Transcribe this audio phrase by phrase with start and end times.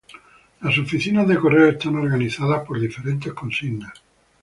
[0.61, 4.01] Las oficinas de correos están organizadas por diferentes consignas.